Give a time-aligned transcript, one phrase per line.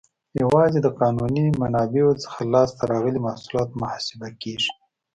[0.41, 4.71] یوازې د قانوني منابعو څخه لاس ته راغلي محصولات محاسبه کیږي.